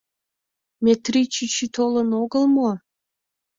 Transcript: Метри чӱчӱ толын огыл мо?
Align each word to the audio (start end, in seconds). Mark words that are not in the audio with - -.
Метри 0.83 1.21
чӱчӱ 1.33 1.65
толын 1.75 2.09
огыл 2.21 2.43
мо? 2.55 2.69